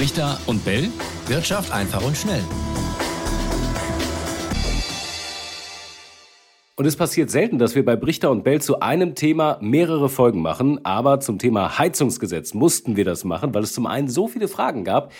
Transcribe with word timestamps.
Richter 0.00 0.38
und 0.46 0.64
Bell. 0.64 0.88
Wirtschaft 1.26 1.70
einfach 1.72 2.02
und 2.02 2.16
schnell. 2.16 2.42
Und 6.74 6.86
es 6.86 6.96
passiert 6.96 7.30
selten, 7.30 7.58
dass 7.58 7.74
wir 7.74 7.84
bei 7.84 7.96
Brichter 7.96 8.30
und 8.30 8.42
Bell 8.42 8.62
zu 8.62 8.80
einem 8.80 9.14
Thema 9.14 9.58
mehrere 9.60 10.08
Folgen 10.08 10.40
machen. 10.40 10.82
Aber 10.86 11.20
zum 11.20 11.38
Thema 11.38 11.78
Heizungsgesetz 11.78 12.54
mussten 12.54 12.96
wir 12.96 13.04
das 13.04 13.24
machen, 13.24 13.52
weil 13.52 13.62
es 13.62 13.74
zum 13.74 13.84
einen 13.84 14.08
so 14.08 14.26
viele 14.26 14.48
Fragen 14.48 14.84
gab, 14.84 15.12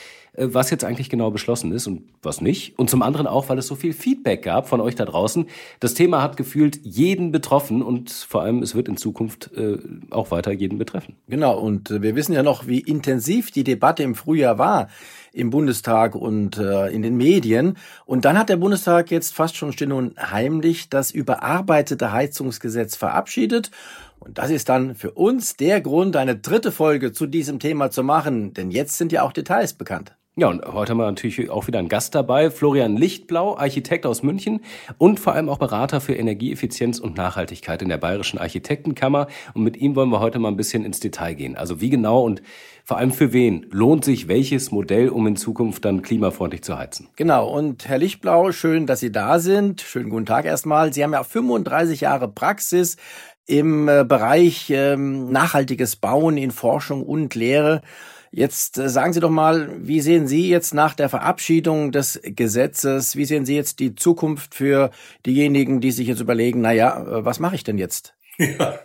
was 0.48 0.70
jetzt 0.70 0.84
eigentlich 0.84 1.10
genau 1.10 1.30
beschlossen 1.30 1.72
ist 1.72 1.86
und 1.86 2.02
was 2.22 2.40
nicht. 2.40 2.78
Und 2.78 2.90
zum 2.90 3.02
anderen 3.02 3.26
auch, 3.26 3.48
weil 3.48 3.58
es 3.58 3.66
so 3.66 3.74
viel 3.74 3.92
Feedback 3.92 4.42
gab 4.42 4.68
von 4.68 4.80
euch 4.80 4.94
da 4.94 5.04
draußen. 5.04 5.46
Das 5.80 5.94
Thema 5.94 6.22
hat 6.22 6.36
gefühlt 6.36 6.80
jeden 6.82 7.32
betroffen 7.32 7.82
und 7.82 8.10
vor 8.10 8.42
allem 8.42 8.62
es 8.62 8.74
wird 8.74 8.88
in 8.88 8.96
Zukunft 8.96 9.50
äh, 9.56 9.78
auch 10.10 10.30
weiter 10.30 10.52
jeden 10.52 10.78
betreffen. 10.78 11.16
Genau, 11.28 11.58
und 11.58 11.90
äh, 11.90 12.02
wir 12.02 12.14
wissen 12.14 12.32
ja 12.32 12.42
noch, 12.42 12.66
wie 12.66 12.80
intensiv 12.80 13.50
die 13.50 13.64
Debatte 13.64 14.02
im 14.02 14.14
Frühjahr 14.14 14.58
war 14.58 14.88
im 15.32 15.50
Bundestag 15.50 16.14
und 16.14 16.58
äh, 16.58 16.88
in 16.88 17.02
den 17.02 17.16
Medien. 17.16 17.76
Und 18.04 18.24
dann 18.24 18.38
hat 18.38 18.48
der 18.48 18.56
Bundestag 18.56 19.10
jetzt 19.10 19.34
fast 19.34 19.56
schon 19.56 19.72
still 19.72 19.92
und 19.92 20.18
heimlich 20.18 20.88
das 20.88 21.10
überarbeitete 21.10 22.12
Heizungsgesetz 22.12 22.96
verabschiedet. 22.96 23.70
Und 24.18 24.38
das 24.38 24.50
ist 24.50 24.68
dann 24.68 24.94
für 24.94 25.12
uns 25.12 25.56
der 25.56 25.80
Grund, 25.80 26.16
eine 26.16 26.36
dritte 26.36 26.72
Folge 26.72 27.12
zu 27.12 27.26
diesem 27.26 27.58
Thema 27.58 27.90
zu 27.90 28.02
machen, 28.02 28.52
denn 28.52 28.70
jetzt 28.70 28.98
sind 28.98 29.12
ja 29.12 29.22
auch 29.22 29.32
Details 29.32 29.72
bekannt. 29.72 30.14
Ja, 30.36 30.46
und 30.46 30.64
heute 30.64 30.92
haben 30.92 30.98
wir 30.98 31.06
natürlich 31.06 31.50
auch 31.50 31.66
wieder 31.66 31.80
einen 31.80 31.88
Gast 31.88 32.14
dabei, 32.14 32.52
Florian 32.52 32.96
Lichtblau, 32.96 33.58
Architekt 33.58 34.06
aus 34.06 34.22
München 34.22 34.60
und 34.96 35.18
vor 35.18 35.34
allem 35.34 35.48
auch 35.48 35.58
Berater 35.58 36.00
für 36.00 36.14
Energieeffizienz 36.14 37.00
und 37.00 37.16
Nachhaltigkeit 37.16 37.82
in 37.82 37.88
der 37.88 37.98
Bayerischen 37.98 38.38
Architektenkammer. 38.38 39.26
Und 39.54 39.64
mit 39.64 39.76
ihm 39.76 39.96
wollen 39.96 40.08
wir 40.10 40.20
heute 40.20 40.38
mal 40.38 40.46
ein 40.46 40.56
bisschen 40.56 40.84
ins 40.84 41.00
Detail 41.00 41.34
gehen. 41.34 41.56
Also 41.56 41.80
wie 41.80 41.90
genau 41.90 42.22
und 42.22 42.42
vor 42.84 42.98
allem 42.98 43.10
für 43.10 43.32
wen 43.32 43.66
lohnt 43.72 44.04
sich 44.04 44.28
welches 44.28 44.70
Modell, 44.70 45.08
um 45.08 45.26
in 45.26 45.34
Zukunft 45.34 45.84
dann 45.84 46.00
klimafreundlich 46.00 46.62
zu 46.62 46.78
heizen? 46.78 47.08
Genau, 47.16 47.48
und 47.48 47.88
Herr 47.88 47.98
Lichtblau, 47.98 48.52
schön, 48.52 48.86
dass 48.86 49.00
Sie 49.00 49.10
da 49.10 49.40
sind. 49.40 49.80
Schönen 49.80 50.10
guten 50.10 50.26
Tag 50.26 50.44
erstmal. 50.44 50.92
Sie 50.92 51.02
haben 51.02 51.12
ja 51.12 51.24
35 51.24 52.02
Jahre 52.02 52.28
Praxis 52.28 52.98
im 53.46 53.88
äh, 53.88 54.04
Bereich 54.04 54.70
ähm, 54.70 55.32
nachhaltiges 55.32 55.96
Bauen 55.96 56.36
in 56.36 56.52
Forschung 56.52 57.02
und 57.02 57.34
Lehre. 57.34 57.82
Jetzt 58.30 58.78
äh, 58.78 58.88
sagen 58.88 59.12
Sie 59.12 59.20
doch 59.20 59.30
mal, 59.30 59.74
wie 59.80 60.00
sehen 60.00 60.28
Sie 60.28 60.48
jetzt 60.48 60.72
nach 60.72 60.94
der 60.94 61.08
Verabschiedung 61.08 61.90
des 61.92 62.20
Gesetzes, 62.22 63.16
wie 63.16 63.24
sehen 63.24 63.44
Sie 63.44 63.56
jetzt 63.56 63.80
die 63.80 63.94
Zukunft 63.94 64.54
für 64.54 64.90
diejenigen, 65.26 65.80
die 65.80 65.90
sich 65.90 66.06
jetzt 66.06 66.20
überlegen, 66.20 66.60
na 66.60 66.72
ja, 66.72 67.02
äh, 67.02 67.24
was 67.24 67.40
mache 67.40 67.56
ich 67.56 67.64
denn 67.64 67.78
jetzt? 67.78 68.14
Ja, 68.38 68.80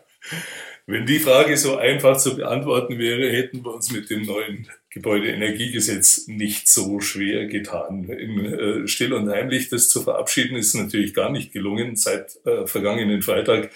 wenn 0.88 1.08
die 1.08 1.20
Frage 1.20 1.58
so 1.58 1.78
einfach 1.78 2.18
zu 2.18 2.36
beantworten 2.36 3.00
wäre, 3.00 3.32
hätten 3.32 3.66
wir 3.66 3.74
uns 3.74 3.92
mit 3.92 4.12
dem 4.12 4.22
neuen 4.22 4.68
Gebäudeenergiegesetz 4.92 6.28
nicht 6.28 6.68
so 6.68 7.00
schwer 7.00 7.48
getan. 7.48 8.04
Im 8.08 8.46
äh, 8.46 8.88
Still 8.88 9.14
und 9.14 9.30
Heimlich 9.30 9.70
das 9.70 9.90
zu 9.90 10.02
verabschieden 10.02 10.56
ist 10.56 10.76
natürlich 10.76 11.16
gar 11.16 11.32
nicht 11.32 11.52
gelungen. 11.52 11.96
Seit 11.96 12.40
äh, 12.46 12.68
vergangenen 12.68 13.24
Freitag 13.24 13.72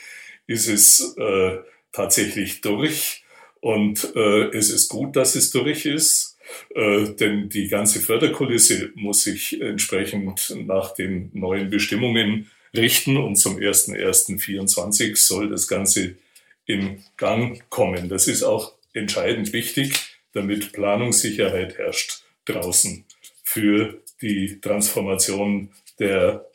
ist 0.45 0.67
es 0.67 1.15
äh, 1.17 1.57
tatsächlich 1.91 2.61
durch. 2.61 3.23
Und 3.61 4.15
äh, 4.15 4.49
es 4.49 4.69
ist 4.69 4.89
gut, 4.89 5.15
dass 5.15 5.35
es 5.35 5.52
durch 5.52 5.85
ist, 5.85 6.38
äh, 6.75 7.09
denn 7.13 7.49
die 7.49 7.67
ganze 7.67 7.99
Förderkulisse 7.99 8.91
muss 8.95 9.23
sich 9.23 9.59
entsprechend 9.59 10.55
nach 10.65 10.93
den 10.93 11.29
neuen 11.33 11.69
Bestimmungen 11.69 12.49
richten 12.75 13.17
und 13.17 13.35
zum 13.35 13.57
1.1.24 13.57 15.15
soll 15.15 15.49
das 15.49 15.67
Ganze 15.67 16.15
in 16.65 17.03
Gang 17.17 17.67
kommen. 17.69 18.09
Das 18.09 18.27
ist 18.27 18.43
auch 18.43 18.73
entscheidend 18.93 19.53
wichtig, 19.53 19.93
damit 20.33 20.71
Planungssicherheit 20.71 21.77
herrscht 21.77 22.23
draußen 22.45 23.05
für 23.43 24.02
die 24.21 24.59
Transformation 24.61 25.69
der 25.99 26.45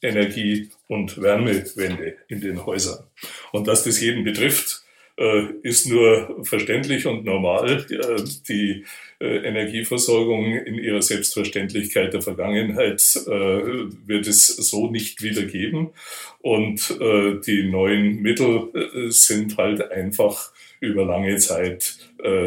Energie- 0.00 0.70
und 0.86 1.20
Wärmewende 1.20 2.16
in 2.28 2.40
den 2.40 2.64
Häusern. 2.64 3.04
Und 3.52 3.68
dass 3.68 3.84
das 3.84 4.00
jeden 4.00 4.24
betrifft, 4.24 4.77
ist 5.62 5.86
nur 5.86 6.44
verständlich 6.44 7.06
und 7.06 7.24
normal. 7.24 7.86
Äh, 7.90 8.22
die 8.48 8.84
äh, 9.20 9.38
Energieversorgung 9.48 10.54
in 10.54 10.76
ihrer 10.76 11.02
Selbstverständlichkeit 11.02 12.14
der 12.14 12.22
Vergangenheit 12.22 13.00
wird 13.26 14.26
es 14.26 14.46
so 14.46 14.90
nicht 14.90 15.22
wieder 15.22 15.42
geben. 15.42 15.90
Und 16.40 16.88
die 17.00 17.68
neuen 17.68 18.22
Mittel 18.22 19.10
sind 19.10 19.56
halt 19.56 19.90
einfach 19.90 20.52
über 20.80 21.04
lange 21.04 21.36
Zeit 21.38 21.98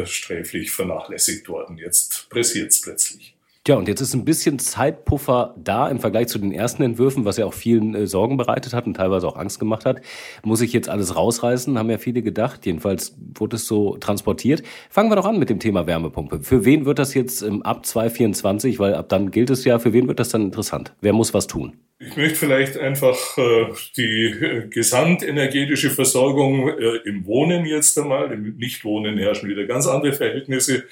sträflich 0.04 0.70
vernachlässigt 0.70 1.48
worden. 1.48 1.76
Jetzt 1.78 2.28
pressiert 2.30 2.70
es 2.70 2.80
plötzlich. 2.80 3.34
Tja, 3.64 3.76
und 3.76 3.86
jetzt 3.86 4.00
ist 4.00 4.12
ein 4.12 4.24
bisschen 4.24 4.58
Zeitpuffer 4.58 5.54
da 5.56 5.86
im 5.86 6.00
Vergleich 6.00 6.26
zu 6.26 6.40
den 6.40 6.50
ersten 6.50 6.82
Entwürfen, 6.82 7.24
was 7.24 7.36
ja 7.36 7.46
auch 7.46 7.54
vielen 7.54 7.94
äh, 7.94 8.08
Sorgen 8.08 8.36
bereitet 8.36 8.74
hat 8.74 8.86
und 8.86 8.94
teilweise 8.94 9.28
auch 9.28 9.36
Angst 9.36 9.60
gemacht 9.60 9.86
hat. 9.86 10.00
Muss 10.42 10.60
ich 10.62 10.72
jetzt 10.72 10.88
alles 10.88 11.14
rausreißen, 11.14 11.78
haben 11.78 11.88
ja 11.88 11.98
viele 11.98 12.22
gedacht. 12.22 12.66
Jedenfalls 12.66 13.16
wurde 13.36 13.54
es 13.54 13.68
so 13.68 13.96
transportiert. 13.98 14.64
Fangen 14.90 15.12
wir 15.12 15.16
doch 15.16 15.26
an 15.26 15.38
mit 15.38 15.48
dem 15.48 15.60
Thema 15.60 15.86
Wärmepumpe. 15.86 16.40
Für 16.42 16.64
wen 16.64 16.86
wird 16.86 16.98
das 16.98 17.14
jetzt 17.14 17.42
ähm, 17.42 17.62
ab 17.62 17.86
2024, 17.86 18.80
weil 18.80 18.96
ab 18.96 19.08
dann 19.08 19.30
gilt 19.30 19.48
es 19.50 19.64
ja, 19.64 19.78
für 19.78 19.92
wen 19.92 20.08
wird 20.08 20.18
das 20.18 20.30
dann 20.30 20.42
interessant? 20.42 20.96
Wer 21.00 21.12
muss 21.12 21.32
was 21.32 21.46
tun? 21.46 21.76
Ich 22.04 22.16
möchte 22.16 22.34
vielleicht 22.34 22.76
einfach 22.78 23.38
äh, 23.38 23.66
die 23.96 24.24
äh, 24.24 24.66
gesamtenergetische 24.68 25.90
Versorgung 25.90 26.68
äh, 26.68 26.96
im 27.04 27.24
Wohnen 27.26 27.64
jetzt 27.64 27.96
einmal, 27.96 28.32
im 28.32 28.56
Nichtwohnen 28.56 29.18
herrschen 29.18 29.48
wieder 29.48 29.66
ganz 29.66 29.86
andere 29.86 30.12
Verhältnisse, 30.12 30.84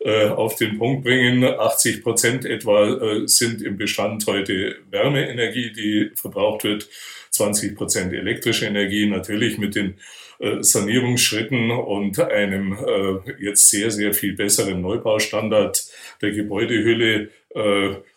äh, 0.00 0.26
auf 0.26 0.56
den 0.56 0.78
Punkt 0.78 1.04
bringen. 1.04 1.42
80 1.42 2.02
Prozent 2.02 2.44
etwa 2.44 2.86
äh, 2.86 3.26
sind 3.26 3.62
im 3.62 3.78
Bestand 3.78 4.26
heute 4.26 4.76
Wärmeenergie, 4.90 5.72
die 5.72 6.10
verbraucht 6.14 6.64
wird. 6.64 6.88
20 7.30 7.74
Prozent 7.74 8.12
elektrische 8.12 8.66
Energie, 8.66 9.06
natürlich 9.06 9.56
mit 9.56 9.74
den 9.74 9.94
äh, 10.38 10.62
Sanierungsschritten 10.62 11.70
und 11.70 12.20
einem 12.20 12.76
jetzt 13.38 13.70
sehr, 13.70 13.90
sehr 13.90 14.12
viel 14.12 14.34
besseren 14.34 14.82
Neubaustandard 14.82 15.86
der 16.20 16.32
Gebäudehülle 16.32 17.30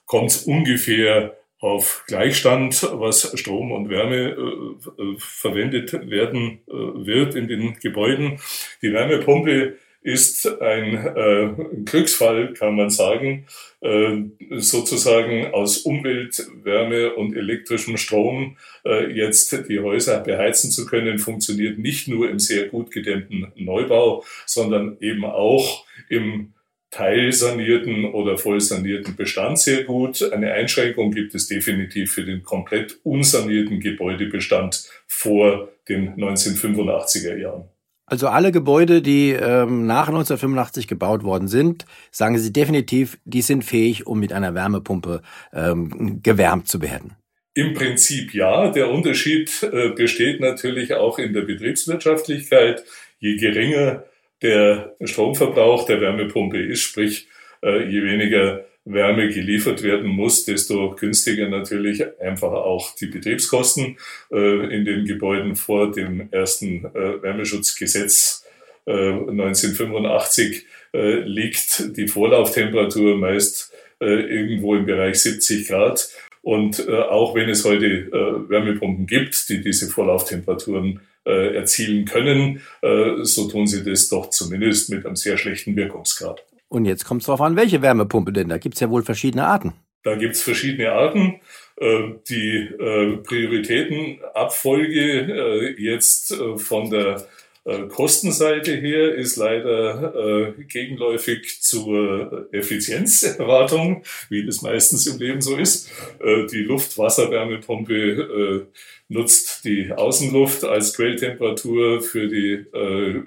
kommt 0.06 0.32
es 0.32 0.44
ungefähr 0.44 1.41
auf 1.62 2.04
Gleichstand, 2.08 2.88
was 2.92 3.40
Strom 3.40 3.72
und 3.72 3.90
Wärme 3.90 4.18
äh, 4.18 5.02
äh, 5.02 5.16
verwendet 5.20 5.94
werden 6.10 6.60
äh, 6.68 6.74
wird 6.74 7.36
in 7.36 7.48
den 7.48 7.76
Gebäuden. 7.80 8.40
Die 8.82 8.92
Wärmepumpe 8.92 9.78
ist 10.02 10.48
ein 10.60 10.96
äh, 10.96 11.54
Glücksfall, 11.86 12.54
kann 12.54 12.76
man 12.76 12.90
sagen, 12.90 13.46
äh, 13.82 14.18
sozusagen 14.58 15.54
aus 15.54 15.78
Umwelt, 15.78 16.44
Wärme 16.64 17.14
und 17.14 17.38
elektrischem 17.38 17.98
Strom 17.98 18.58
äh, 18.84 19.12
jetzt 19.12 19.70
die 19.70 19.80
Häuser 19.80 20.20
beheizen 20.22 20.72
zu 20.72 20.88
können, 20.88 21.20
funktioniert 21.20 21.78
nicht 21.78 22.08
nur 22.08 22.28
im 22.28 22.40
sehr 22.40 22.70
gut 22.70 22.90
gedämmten 22.90 23.52
Neubau, 23.56 24.26
sondern 24.48 24.98
eben 25.00 25.24
auch 25.24 25.86
im 26.10 26.54
teilsanierten 26.92 28.06
oder 28.06 28.38
vollsanierten 28.38 29.16
Bestand 29.16 29.58
sehr 29.60 29.86
gut. 29.86 30.22
Eine 30.32 30.52
Einschränkung 30.52 31.12
gibt 31.12 31.34
es 31.34 31.48
definitiv 31.48 32.14
für 32.14 32.26
den 32.26 32.44
komplett 32.44 33.00
unsanierten 33.04 33.80
Gebäudebestand 33.80 34.90
vor 35.08 35.70
den 35.88 36.16
1985er 36.16 37.38
Jahren. 37.38 37.64
Also 38.06 38.28
alle 38.28 38.52
Gebäude, 38.52 39.02
die 39.02 39.30
ähm, 39.30 39.86
nach 39.86 40.10
1985 40.10 40.90
gebaut 40.90 41.24
worden 41.24 41.48
sind, 41.48 41.86
sagen 42.12 42.38
Sie 42.38 42.52
definitiv, 42.52 43.18
die 43.24 43.42
sind 43.42 43.64
fähig, 43.64 44.06
um 44.06 44.20
mit 44.20 44.34
einer 44.34 44.54
Wärmepumpe 44.54 45.22
ähm, 45.54 46.20
gewärmt 46.22 46.68
zu 46.68 46.82
werden. 46.82 47.16
Im 47.54 47.74
Prinzip 47.74 48.34
ja. 48.34 48.70
Der 48.70 48.90
Unterschied 48.90 49.64
äh, 49.64 49.90
besteht 49.90 50.42
natürlich 50.42 50.94
auch 50.94 51.20
in 51.20 51.32
der 51.32 51.44
Betriebswirtschaftlichkeit. 51.44 52.84
Je 53.20 53.38
geringer 53.38 54.04
der 54.42 54.96
Stromverbrauch 55.04 55.86
der 55.86 56.02
Wärmepumpe 56.02 56.62
ist, 56.62 56.82
sprich 56.82 57.28
äh, 57.64 57.88
je 57.90 58.04
weniger 58.04 58.66
Wärme 58.86 59.30
geliefert 59.30 59.84
werden 59.84 60.10
muss, 60.10 60.46
desto 60.46 60.96
günstiger 60.96 61.48
natürlich 61.50 62.04
einfach 62.20 62.52
auch 62.52 62.96
die 62.96 63.06
Betriebskosten 63.06 63.98
äh, 64.32 64.76
in 64.76 64.86
den 64.86 65.06
Gebäuden 65.06 65.56
vor 65.56 65.92
dem 65.92 66.30
ersten 66.32 66.86
äh, 66.86 67.22
Wärmeschutzgesetz 67.22 68.46
1985 68.84 70.66
liegt 70.92 71.96
die 71.96 72.08
Vorlauftemperatur 72.08 73.16
meist 73.16 73.72
irgendwo 74.00 74.74
im 74.74 74.88
Bereich 74.88 75.22
70 75.22 75.68
Grad. 75.68 76.10
Und 76.42 76.90
auch 76.90 77.36
wenn 77.36 77.50
es 77.50 77.64
heute 77.66 78.12
Wärmepumpen 78.50 79.06
gibt, 79.06 79.48
die 79.50 79.62
diese 79.62 79.88
Vorlauftemperaturen 79.88 81.02
äh, 81.26 81.56
erzielen 81.56 82.06
können, 82.06 82.62
äh, 82.82 83.24
so 83.24 83.48
tun 83.48 83.68
sie 83.68 83.84
das 83.84 84.10
doch 84.10 84.32
zumindest 84.32 84.90
mit 84.90 85.06
einem 85.06 85.16
sehr 85.16 85.38
schlechten 85.38 85.76
Wirkungsgrad. 85.76 86.44
Und 86.68 86.86
jetzt 86.86 87.06
kommt 87.06 87.22
es 87.22 87.28
darauf 87.28 87.42
an, 87.42 87.56
welche 87.56 87.84
Wärmepumpe 87.84 88.34
denn? 88.34 88.50
Da 88.50 88.58
gibt 88.58 88.74
es 88.76 88.82
ja 88.82 88.90
wohl 88.90 89.04
verschiedene 89.04 89.46
Arten. 89.46 89.74
Da 90.04 90.16
gibt 90.16 90.34
es 90.36 90.42
verschiedene 90.42 90.92
Arten. 90.94 91.40
Äh, 91.80 92.14
die 92.28 92.70
äh, 92.80 93.18
Prioritätenabfolge 93.18 95.00
äh, 95.00 95.82
jetzt 95.82 96.32
äh, 96.32 96.58
von 96.58 96.90
der 96.90 97.18
äh, 97.18 97.22
Kostenseite 97.64 98.76
her 98.76 99.14
ist 99.14 99.36
leider 99.36 100.16
äh, 100.16 100.64
gegenläufig 100.64 101.62
zur 101.62 102.48
Effizienzerwartung, 102.52 104.04
wie 104.30 104.46
das 104.46 104.64
meistens 104.64 105.06
im 105.06 105.20
Leben 105.20 105.42
so 105.42 105.56
ist. 105.56 105.92
Äh, 106.20 106.48
die 106.48 106.64
Luft-Wasser-Wärmepumpe 106.64 107.94
äh, 107.94 108.66
nutzt 109.10 109.64
die 109.66 109.92
Außenluft 109.92 110.64
als 110.64 110.96
Quelltemperatur 110.96 112.02
für 112.02 112.28
die 112.28 112.66
äh, 112.76 113.22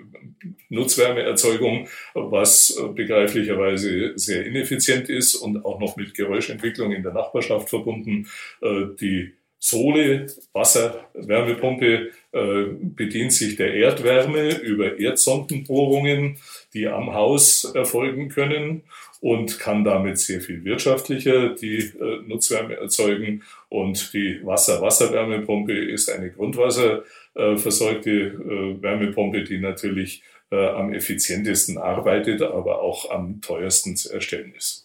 Nutzwärmeerzeugung, 0.69 1.88
was 2.14 2.81
begreiflicherweise 2.94 4.12
sehr 4.16 4.46
ineffizient 4.46 5.08
ist 5.08 5.36
und 5.36 5.64
auch 5.64 5.78
noch 5.78 5.96
mit 5.96 6.14
Geräuschentwicklung 6.14 6.92
in 6.92 7.02
der 7.02 7.12
Nachbarschaft 7.12 7.70
verbunden. 7.70 8.26
Äh, 8.62 8.86
die 9.00 9.34
Sohle, 9.66 10.26
Wasserwärmepumpe 10.52 12.11
äh, 12.32 12.64
bedient 12.82 13.32
sich 13.32 13.56
der 13.56 13.72
Erdwärme 13.72 14.56
über 14.58 14.99
Erdsondenbohrungen, 15.00 16.37
die 16.75 16.87
am 16.87 17.14
Haus 17.14 17.64
erfolgen 17.75 18.28
können 18.28 18.82
und 19.22 19.58
kann 19.58 19.82
damit 19.82 20.19
sehr 20.19 20.43
viel 20.43 20.62
wirtschaftlicher 20.66 21.55
die 21.55 21.78
äh, 21.78 22.20
Nutzwärme 22.26 22.76
erzeugen. 22.76 23.43
Und 23.70 24.12
die 24.12 24.38
Wasser-Wasserwärmepumpe 24.44 25.72
ist 25.72 26.10
eine 26.10 26.31
grundwasserversorgte 26.31 28.10
äh, 28.10 28.82
Wärmepumpe, 28.82 29.44
die 29.44 29.60
natürlich 29.60 30.22
äh, 30.50 30.56
am 30.56 30.93
effizientesten 30.93 31.78
arbeitet, 31.78 32.43
aber 32.43 32.82
auch 32.82 33.10
am 33.10 33.40
teuersten 33.40 33.96
zu 33.96 34.12
erstellen 34.12 34.52
ist. 34.55 34.84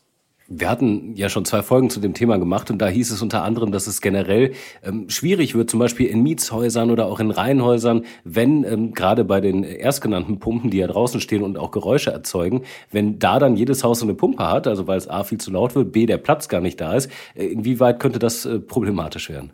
Wir 0.51 0.67
hatten 0.67 1.15
ja 1.15 1.29
schon 1.29 1.45
zwei 1.45 1.61
Folgen 1.61 1.91
zu 1.91 1.99
dem 1.99 2.15
Thema 2.15 2.37
gemacht 2.37 2.71
und 2.71 2.79
da 2.79 2.87
hieß 2.87 3.11
es 3.11 3.21
unter 3.21 3.43
anderem, 3.43 3.71
dass 3.71 3.85
es 3.85 4.01
generell 4.01 4.53
ähm, 4.83 5.07
schwierig 5.07 5.53
wird, 5.53 5.69
zum 5.69 5.79
Beispiel 5.79 6.07
in 6.07 6.23
Mietshäusern 6.23 6.89
oder 6.89 7.05
auch 7.05 7.19
in 7.19 7.29
Reihenhäusern, 7.29 8.05
wenn 8.23 8.63
ähm, 8.63 8.93
gerade 8.93 9.23
bei 9.23 9.41
den 9.41 9.63
erstgenannten 9.63 10.39
Pumpen, 10.39 10.71
die 10.71 10.79
ja 10.79 10.87
draußen 10.87 11.21
stehen 11.21 11.43
und 11.43 11.57
auch 11.57 11.69
Geräusche 11.69 12.11
erzeugen, 12.11 12.63
wenn 12.91 13.19
da 13.19 13.37
dann 13.37 13.57
jedes 13.57 13.83
Haus 13.83 13.99
so 13.99 14.05
eine 14.05 14.15
Pumpe 14.15 14.49
hat, 14.49 14.65
also 14.65 14.87
weil 14.87 14.97
es 14.97 15.07
A 15.07 15.23
viel 15.23 15.39
zu 15.39 15.51
laut 15.51 15.75
wird, 15.75 15.91
B 15.91 16.07
der 16.07 16.17
Platz 16.17 16.49
gar 16.49 16.61
nicht 16.61 16.81
da 16.81 16.95
ist, 16.95 17.11
äh, 17.35 17.45
inwieweit 17.45 17.99
könnte 17.99 18.17
das 18.17 18.45
äh, 18.45 18.59
problematisch 18.59 19.29
werden? 19.29 19.51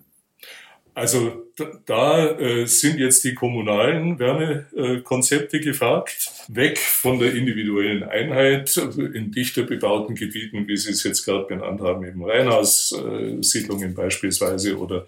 Also 0.96 1.44
da 1.86 2.38
äh, 2.40 2.66
sind 2.68 3.00
jetzt 3.00 3.26
die 3.26 3.34
kommunalen 3.34 4.18
Wärmekonzepte 4.18 5.60
gefragt, 5.60 6.32
weg 6.48 6.78
von 6.80 7.20
der 7.20 7.34
individuellen 7.34 8.04
Einheit 8.04 8.78
in 8.78 9.30
dichter 9.32 9.64
bebauten 9.64 10.16
Gebieten, 10.16 10.70
wie 10.70 10.78
Sie 10.78 10.92
es 10.92 11.04
jetzt 11.04 11.26
gerade 11.26 11.44
benannt 11.48 11.82
haben, 11.82 12.06
eben 12.06 12.24
Reihenhaussiedlungen 12.24 13.94
beispielsweise 13.94 14.78
oder 14.80 15.06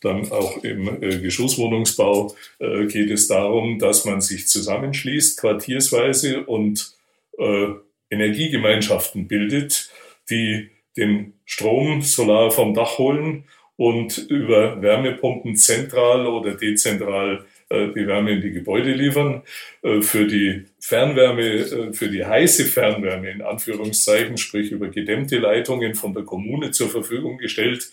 dann 0.00 0.30
auch 0.30 0.62
im 0.62 1.02
äh, 1.02 1.18
Geschosswohnungsbau 1.18 2.36
äh, 2.60 2.86
geht 2.86 3.10
es 3.10 3.26
darum, 3.26 3.80
dass 3.80 4.04
man 4.04 4.20
sich 4.20 4.46
zusammenschließt, 4.46 5.40
quartiersweise 5.40 6.44
und 6.44 6.92
äh, 7.38 7.68
Energiegemeinschaften 8.08 9.26
bildet, 9.26 9.90
die 10.30 10.70
den 10.96 11.32
Strom 11.44 12.02
solar 12.02 12.52
vom 12.52 12.72
Dach 12.72 12.98
holen 12.98 13.44
und 13.76 14.18
über 14.28 14.80
Wärmepumpen 14.80 15.56
zentral 15.56 16.26
oder 16.26 16.54
dezentral 16.54 17.44
äh, 17.70 17.88
die 17.94 18.06
Wärme 18.06 18.32
in 18.32 18.40
die 18.40 18.52
Gebäude 18.52 18.92
liefern. 18.92 19.42
Äh, 19.82 20.02
für 20.02 20.26
die 20.26 20.64
Fernwärme, 20.80 21.42
äh, 21.42 21.92
für 21.92 22.08
die 22.08 22.24
heiße 22.24 22.66
Fernwärme 22.66 23.30
in 23.30 23.42
Anführungszeichen, 23.42 24.36
sprich 24.36 24.70
über 24.70 24.88
gedämmte 24.88 25.38
Leitungen 25.38 25.94
von 25.94 26.12
der 26.12 26.24
Kommune 26.24 26.70
zur 26.70 26.88
Verfügung 26.88 27.38
gestellt, 27.38 27.90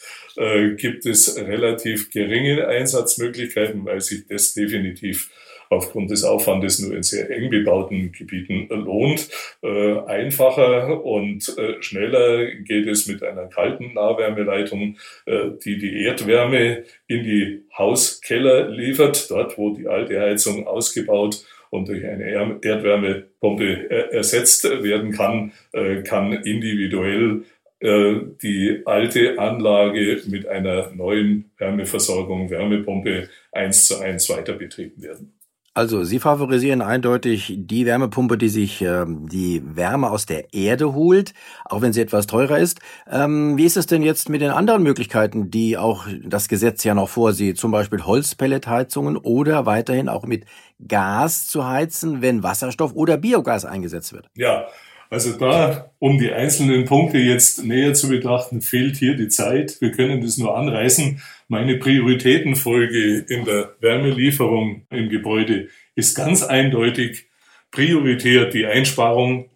gibt 0.78 1.06
es 1.06 1.38
relativ 1.38 2.10
geringe 2.10 2.66
Einsatzmöglichkeiten, 2.66 3.84
weil 3.84 4.00
sich 4.00 4.26
das 4.28 4.54
definitiv 4.54 5.30
aufgrund 5.72 6.12
des 6.12 6.24
Aufwandes 6.24 6.80
nur 6.80 6.96
in 6.96 7.04
sehr 7.04 7.30
eng 7.30 7.50
bebauten 7.50 8.12
Gebieten 8.12 8.68
lohnt. 8.70 9.30
Äh, 9.64 10.00
einfacher 10.02 11.04
und 11.04 11.58
äh, 11.58 11.82
schneller 11.82 12.46
geht 12.56 12.88
es 12.88 13.08
mit 13.08 13.24
einer 13.24 13.48
kalten 13.48 13.94
Nahwärmeleitung, 13.94 14.98
äh, 15.26 15.52
die 15.64 15.78
die 15.78 16.04
Erdwärme 16.04 16.84
in 17.08 17.24
die 17.24 17.64
Hauskeller 17.78 18.70
liefert, 18.70 19.32
dort 19.32 19.58
wo 19.58 19.72
die 19.72 19.88
alte 19.88 20.20
Heizung 20.20 20.68
ausgebaut 20.68 21.46
und 21.70 21.88
durch 21.88 22.06
eine 22.06 22.26
Erdwärmepumpe 22.62 23.90
äh, 23.90 24.16
ersetzt 24.16 24.66
werden 24.84 25.14
kann, 25.14 25.54
äh, 25.72 26.02
kann 26.04 26.34
individuell 26.34 27.44
äh, 27.80 28.16
die 28.44 28.82
alte 28.86 29.40
Anlage 29.40 30.22
mit 30.28 30.48
einer 30.48 30.92
neuen 30.92 31.52
Wärmeversorgung, 31.58 32.50
Wärmepumpe 32.50 33.30
eins 33.54 33.88
zu 33.88 34.00
eins 34.00 34.30
weiter 34.30 34.54
betrieben 34.54 35.02
werden. 35.02 35.34
Also 35.74 36.04
Sie 36.04 36.20
favorisieren 36.20 36.82
eindeutig 36.82 37.54
die 37.56 37.86
Wärmepumpe, 37.86 38.38
die 38.38 38.50
sich 38.50 38.82
ähm, 38.82 39.30
die 39.30 39.62
Wärme 39.64 40.12
aus 40.12 40.26
der 40.26 40.54
Erde 40.54 40.94
holt, 40.94 41.34
auch 41.64 41.82
wenn 41.82 41.94
sie 41.94 42.02
etwas 42.02 42.28
teurer 42.28 42.60
ist. 42.60 42.82
Ähm, 43.10 43.58
wie 43.58 43.64
ist 43.64 43.78
es 43.78 43.86
denn 43.86 44.04
jetzt 44.04 44.28
mit 44.28 44.42
den 44.42 44.50
anderen 44.50 44.84
Möglichkeiten, 44.84 45.50
die 45.50 45.78
auch 45.78 46.08
das 46.26 46.50
Gesetz 46.50 46.84
ja 46.84 46.94
noch 46.94 47.08
vorsieht, 47.08 47.58
zum 47.58 47.72
Beispiel 47.72 48.04
Holzpelletheizungen 48.04 49.16
oder 49.16 49.66
weiterhin 49.66 50.10
auch 50.10 50.26
mit 50.26 50.44
Gas 50.86 51.48
zu 51.48 51.66
heizen, 51.66 52.22
wenn 52.22 52.44
Wasserstoff 52.44 52.94
oder 52.94 53.16
Biogas 53.16 53.64
eingesetzt 53.64 54.12
wird? 54.12 54.28
Ja, 54.36 54.68
also 55.12 55.38
da, 55.38 55.92
um 56.00 56.18
die 56.20 56.32
einzelnen 56.32 56.86
Punkte 56.86 57.18
jetzt 57.18 57.66
näher 57.66 57.94
zu 57.94 58.08
betrachten, 58.08 58.62
fehlt 58.62 58.96
hier 58.96 59.18
die 59.18 59.28
Zeit. 59.28 59.80
Wir 59.82 59.92
können 59.92 60.22
das 60.22 60.38
nur 60.38 60.58
anreißen. 60.58 61.22
Meine 61.52 61.76
Prioritätenfolge 61.76 63.26
in 63.28 63.44
der 63.44 63.76
Wärmelieferung 63.82 64.88
im 64.90 65.10
Gebäude 65.10 65.68
ist 65.96 66.16
ganz 66.16 66.44
eindeutig 66.44 67.26
prioritär 67.72 68.46
die 68.46 68.66
Einsparung 68.66 69.50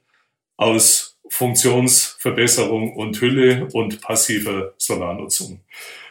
aus 0.57 1.17
Funktionsverbesserung 1.29 2.97
und 2.97 3.21
Hülle 3.21 3.69
und 3.71 4.01
passiver 4.01 4.73
Solarnutzung. 4.77 5.61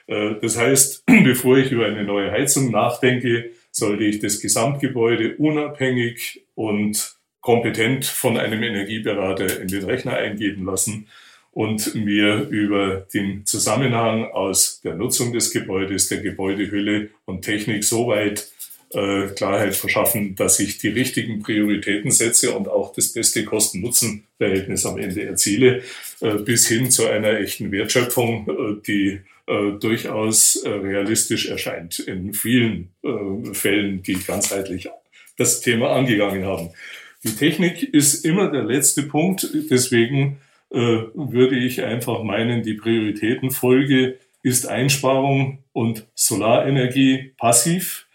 Äh, 0.07 0.37
das 0.41 0.57
heißt, 0.57 1.05
bevor 1.23 1.59
ich 1.59 1.71
über 1.71 1.85
eine 1.85 2.05
neue 2.05 2.33
Heizung 2.33 2.71
nachdenke, 2.71 3.51
sollte 3.71 4.05
ich 4.05 4.21
das 4.21 4.41
Gesamtgebäude 4.41 5.37
unabhängig 5.37 6.47
und 6.55 7.15
kompetent 7.43 8.07
von 8.07 8.39
einem 8.39 8.63
Energieberater 8.63 9.61
in 9.61 9.69
den 9.69 9.85
Rechner 9.85 10.17
eingeben 10.17 10.65
lassen 10.65 11.09
und 11.55 11.95
mir 11.95 12.49
über 12.51 13.07
den 13.15 13.47
Zusammenhang 13.47 14.25
aus 14.27 14.81
der 14.83 14.97
Nutzung 14.97 15.33
des 15.33 15.53
Gebäudes, 15.53 16.09
der 16.09 16.19
Gebäudehülle 16.19 17.11
und 17.25 17.43
Technik 17.43 17.85
soweit 17.85 18.49
äh, 18.93 19.29
Klarheit 19.29 19.77
verschaffen, 19.77 20.35
dass 20.35 20.59
ich 20.59 20.79
die 20.79 20.89
richtigen 20.89 21.43
Prioritäten 21.43 22.11
setze 22.11 22.53
und 22.53 22.69
auch 22.69 22.93
das 22.93 23.13
beste 23.13 23.45
Kosten-Nutzen-Verhältnis 23.45 24.85
am 24.85 24.99
Ende 24.99 25.25
erziele, 25.25 25.83
äh, 26.21 26.35
bis 26.35 26.67
hin 26.67 26.91
zu 26.91 27.07
einer 27.07 27.39
echten 27.39 27.71
Wertschöpfung, 27.71 28.49
äh, 28.49 28.83
die 28.85 29.21
äh, 29.47 29.79
durchaus 29.79 30.57
äh, 30.57 30.69
realistisch 30.69 31.47
erscheint 31.49 32.01
in 32.01 32.35
vielen 32.35 32.91
Fällen, 33.53 34.03
die 34.03 34.15
ganzheitlich 34.15 34.89
das 35.37 35.61
Thema 35.61 35.91
angegangen 35.91 36.47
haben. 36.47 36.71
Die 37.23 37.37
Technik 37.37 37.83
ist 37.83 38.25
immer 38.25 38.51
der 38.51 38.65
letzte 38.65 39.03
Punkt. 39.03 39.49
Deswegen 39.71 40.39
würde 40.75 41.57
ich 41.57 41.83
einfach 41.83 42.25
meinen, 42.25 42.63
die 42.63 42.75
Prioritätenfolge 42.75 44.19
ist 44.43 44.69
Einsparung 44.69 45.59
und 45.73 46.07
Solarenergie 46.15 47.33
passiv 47.39 48.07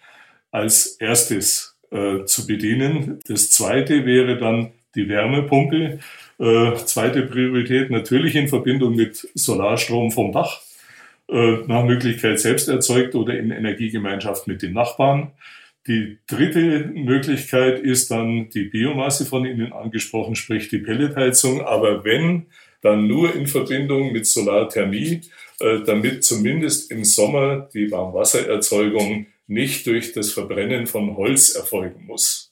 als 0.51 0.97
erstes 0.99 1.77
äh, 1.91 2.25
zu 2.25 2.45
bedienen. 2.45 3.19
Das 3.27 3.49
zweite 3.49 4.05
wäre 4.05 4.37
dann 4.37 4.71
die 4.95 5.09
Wärmepumpe. 5.09 5.99
Äh, 6.39 6.75
zweite 6.85 7.23
Priorität 7.23 7.89
natürlich 7.89 8.35
in 8.35 8.47
Verbindung 8.47 8.95
mit 8.95 9.27
Solarstrom 9.33 10.11
vom 10.11 10.31
Dach, 10.31 10.61
äh, 11.29 11.57
nach 11.67 11.83
Möglichkeit 11.83 12.39
selbst 12.39 12.69
erzeugt 12.69 13.15
oder 13.15 13.37
in 13.37 13.51
Energiegemeinschaft 13.51 14.47
mit 14.47 14.61
den 14.61 14.73
Nachbarn. 14.73 15.31
Die 15.89 16.19
dritte 16.27 16.91
Möglichkeit 16.93 17.79
ist 17.79 18.11
dann 18.11 18.51
die 18.51 18.65
Biomasse 18.65 19.25
von 19.25 19.43
Ihnen 19.43 19.73
angesprochen, 19.73 20.35
sprich 20.35 20.69
die 20.69 20.77
Pelletheizung. 20.77 21.61
Aber 21.61 22.05
wenn, 22.05 22.45
dann 22.81 23.07
nur 23.07 23.33
in 23.35 23.47
Verbindung 23.47 24.11
mit 24.11 24.27
Solarthermie, 24.27 25.21
äh, 25.59 25.79
damit 25.83 26.23
zumindest 26.23 26.91
im 26.91 27.03
Sommer 27.03 27.69
die 27.73 27.89
Warmwassererzeugung 27.89 29.25
nicht 29.47 29.87
durch 29.87 30.13
das 30.13 30.31
Verbrennen 30.31 30.85
von 30.85 31.17
Holz 31.17 31.55
erfolgen 31.55 32.05
muss. 32.05 32.48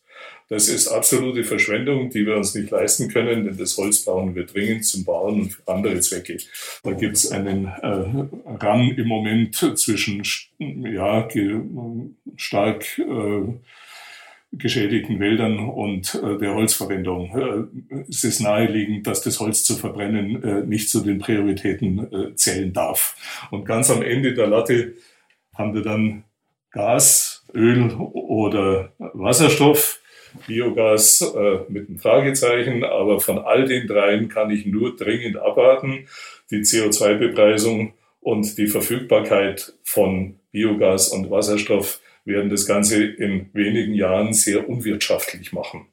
Das 0.50 0.70
ist 0.70 0.88
absolute 0.88 1.44
Verschwendung, 1.44 2.10
die 2.10 2.26
wir 2.26 2.38
uns 2.38 2.56
nicht 2.56 2.72
leisten 2.72 3.10
können, 3.10 3.46
denn 3.46 3.58
das 3.58 3.78
Holz 3.78 4.06
brauchen 4.06 4.34
wir 4.34 4.46
dringend 4.46 4.86
zum 4.86 5.04
Bauen 5.04 5.42
und 5.42 5.50
für 5.52 5.68
andere 5.68 6.00
Zwecke. 6.00 6.38
Da 6.84 6.92
gibt 6.94 7.18
es 7.18 7.32
einen 7.32 7.66
äh, 7.66 8.28
Rang 8.64 8.92
im 8.96 9.08
Moment 9.08 9.56
zwischen 9.56 10.24
ja, 10.58 11.28
stark 12.38 12.98
äh, 13.00 13.54
geschädigten 14.54 15.20
Wäldern 15.20 15.60
und 15.60 16.16
äh, 16.16 16.38
der 16.38 16.54
Holzverwendung. 16.54 17.70
Äh, 17.92 18.04
es 18.10 18.24
ist 18.24 18.40
naheliegend, 18.40 19.06
dass 19.06 19.22
das 19.22 19.40
Holz 19.40 19.64
zu 19.64 19.76
verbrennen 19.76 20.44
äh, 20.44 20.66
nicht 20.66 20.90
zu 20.90 21.02
den 21.02 21.20
Prioritäten 21.20 22.12
äh, 22.12 22.36
zählen 22.36 22.72
darf. 22.72 23.16
Und 23.52 23.66
ganz 23.66 23.90
am 23.90 24.02
Ende 24.02 24.34
der 24.34 24.48
Latte 24.48 24.94
haben 25.54 25.74
wir 25.74 25.82
dann 25.82 26.24
Gas, 26.72 27.46
Öl 27.54 27.92
oder 27.96 28.94
Wasserstoff. 29.00 30.00
Biogas 30.46 31.22
äh, 31.22 31.60
mit 31.70 31.90
einem 31.90 32.00
Fragezeichen, 32.00 32.84
aber 32.84 33.20
von 33.20 33.40
all 33.40 33.66
den 33.66 33.88
dreien 33.88 34.30
kann 34.30 34.52
ich 34.52 34.66
nur 34.66 34.96
dringend 34.96 35.38
abraten. 35.38 36.08
Die 36.52 36.58
CO2-Bepreisung 36.58 37.94
und 38.22 38.58
die 38.58 38.68
Verfügbarkeit 38.68 39.74
von 39.84 40.36
Biogas 40.52 41.10
und 41.10 41.32
Wasserstoff 41.32 42.00
werden 42.26 42.50
das 42.50 42.66
Ganze 42.66 43.04
in 43.04 43.50
wenigen 43.54 43.94
Jahren 43.94 44.34
sehr 44.34 44.68
unwirtschaftlich 44.68 45.54
machen. 45.54 45.88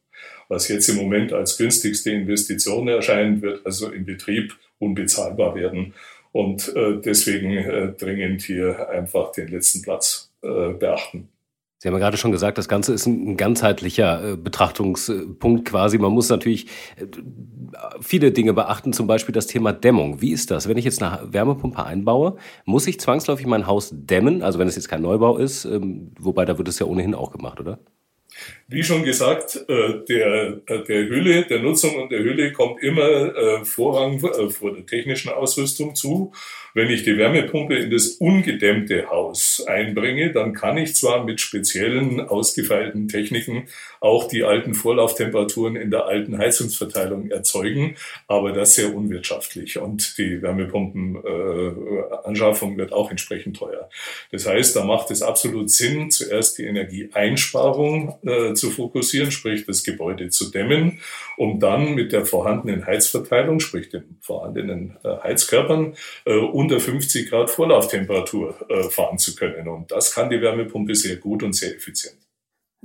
Was 0.49 0.69
jetzt 0.69 0.89
im 0.89 0.97
Moment 0.97 1.33
als 1.33 1.57
günstigste 1.57 2.11
Investition 2.11 2.89
erscheint, 2.89 3.43
wird 3.43 3.65
also 3.65 3.91
im 3.91 4.05
Betrieb 4.05 4.55
unbezahlbar 4.79 5.55
werden. 5.55 5.95
Und 6.33 6.75
äh, 6.75 7.01
deswegen 7.01 7.57
äh, 7.57 7.93
dringend 7.93 8.43
hier 8.43 8.89
einfach 8.91 9.33
den 9.33 9.49
letzten 9.49 9.83
Platz 9.83 10.33
äh, 10.43 10.73
beachten. 10.73 11.29
Sie 11.85 11.89
haben 11.89 11.97
ja 11.97 12.01
gerade 12.01 12.17
schon 12.17 12.33
gesagt, 12.33 12.57
das 12.57 12.67
Ganze 12.67 12.95
ist 12.95 13.05
ein 13.05 13.37
ganzheitlicher 13.37 14.33
äh, 14.33 14.37
Betrachtungspunkt 14.39 15.67
quasi. 15.67 15.99
Man 15.99 16.13
muss 16.13 16.31
natürlich 16.31 16.69
äh, 16.97 17.05
viele 18.01 18.33
Dinge 18.33 18.55
beachten, 18.55 18.95
zum 18.95 19.07
Beispiel 19.07 19.35
das 19.35 19.49
Thema 19.49 19.75
Dämmung. 19.75 20.23
Wie 20.23 20.33
ist 20.33 20.51
das? 20.51 20.67
Wenn 20.67 20.79
ich 20.79 20.87
jetzt 20.87 21.03
eine 21.03 21.31
Wärmepumpe 21.31 21.85
einbaue, 21.85 22.37
muss 22.65 22.87
ich 22.87 22.99
zwangsläufig 23.01 23.45
mein 23.45 23.67
Haus 23.67 23.91
dämmen? 23.93 24.43
Also 24.43 24.59
wenn 24.59 24.67
es 24.67 24.77
jetzt 24.77 24.89
kein 24.89 25.03
Neubau 25.03 25.37
ist, 25.37 25.67
ähm, 25.67 26.13
wobei 26.19 26.47
da 26.47 26.57
wird 26.57 26.69
es 26.69 26.79
ja 26.79 26.87
ohnehin 26.87 27.15
auch 27.15 27.31
gemacht, 27.31 27.61
oder? 27.61 27.79
Wie 28.69 28.83
schon 28.83 29.05
gesagt, 29.05 29.65
äh, 29.69 30.05
der, 30.09 30.53
der 30.69 31.09
Hülle, 31.09 31.45
der 31.45 31.61
Nutzung 31.61 31.97
und 31.97 32.11
der 32.11 32.21
Hülle 32.21 32.53
kommt 32.53 32.83
immer 32.83 33.65
Vorrang 33.65 34.21
vor 34.51 34.75
der 34.75 34.87
technischen 34.87 35.31
Ausrüstung 35.31 35.95
zu. 35.95 36.33
Wenn 36.77 36.91
ich 36.91 37.05
die 37.05 37.17
Wärmepumpe 37.17 37.77
in 37.77 37.93
das 37.93 38.09
ungedämmte 38.09 39.09
Haus 39.09 39.65
einbringe, 39.65 40.33
dann 40.33 40.55
kann 40.55 40.77
ich 40.77 40.97
zwar 40.97 41.25
mit 41.25 41.41
speziellen 41.41 42.21
ausgefeilten 42.21 43.07
Techniken 43.07 43.69
auch 44.01 44.27
die 44.27 44.43
alten 44.43 44.75
Vorlauftemperaturen 44.75 45.77
in 45.77 45.93
der 45.93 46.07
alten 46.07 46.37
Heizungsverteilung 46.37 47.31
erzeugen, 47.31 47.95
aber 48.27 48.51
das 48.51 48.75
sehr 48.75 48.93
unwirtschaftlich 48.93 49.79
und 49.79 50.19
die 50.19 50.43
Wärmepumpenanschaffung 50.43 52.75
äh, 52.75 52.79
wird 52.79 52.93
auch 52.93 53.13
entsprechend 53.13 53.57
teuer. 53.57 53.89
Das 54.33 54.47
heißt, 54.47 54.75
da 54.75 54.85
macht 54.85 55.13
es 55.13 55.23
absolut 55.23 55.71
Sinn, 55.71 56.11
zuerst 56.11 56.59
die 56.59 56.65
Energieeinsparung 56.65 58.19
äh, 58.27 58.55
zu 58.55 58.64
fokussieren, 58.71 59.31
sprich 59.31 59.67
das 59.67 59.83
Gebäude 59.83 60.29
zu 60.31 60.51
dämmen, 60.51 61.01
um 61.37 61.61
dann 61.61 61.95
mit 61.95 62.13
der 62.13 62.25
vorhandenen 62.25 62.87
Heizverteilung, 62.87 63.61
sprich 63.61 63.89
den 63.89 64.17
vorhandenen 64.21 64.97
äh, 65.05 65.17
Heizkörpern, 65.23 65.95
äh, 66.25 66.37
unter 66.37 66.81
50 66.81 67.31
Grad 67.31 67.51
Vorlauftemperatur 67.51 68.67
äh, 68.69 68.85
fahren 68.85 69.19
zu 69.19 69.35
können. 69.35 69.69
Und 69.69 69.91
das 69.91 70.15
kann 70.15 70.31
die 70.31 70.41
Wärmepumpe 70.41 70.95
sehr 70.95 71.17
gut 71.17 71.43
und 71.43 71.55
sehr 71.55 71.75
effizient. 71.75 72.24